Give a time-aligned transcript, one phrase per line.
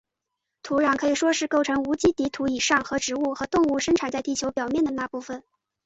[0.63, 5.43] 土壤可以说是构成无机底土以上和植物和动物生活在地球表面的那部分。